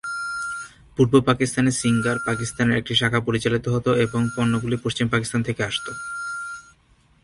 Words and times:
পূর্ব 0.97 1.13
পাকিস্তানে 1.21 1.71
সিঙ্গার 1.71 2.17
পাকিস্তানের 2.27 2.77
একটি 2.77 2.93
শাখা 2.95 3.19
পরিচালিত 3.19 3.65
হত 3.69 3.87
এবং 4.05 4.21
পণ্যগুলি 4.35 4.77
পশ্চিম 4.77 5.05
পাকিস্তান 5.07 5.41
থেকে 5.43 5.61
আসত। 5.63 5.87